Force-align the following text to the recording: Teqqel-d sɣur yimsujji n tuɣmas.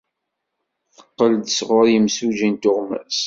Teqqel-d 0.95 1.47
sɣur 1.57 1.85
yimsujji 1.89 2.49
n 2.49 2.55
tuɣmas. 2.61 3.19